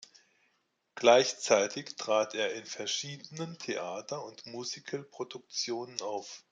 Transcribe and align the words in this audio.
Gleichzeitig 0.95 1.95
trat 1.95 2.33
er 2.33 2.55
in 2.55 2.65
verschiedenen 2.65 3.59
Theater- 3.59 4.25
und 4.25 4.43
Musicalproduktionen 4.47 6.01
auf. 6.01 6.43